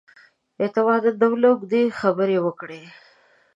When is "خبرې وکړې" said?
1.99-2.81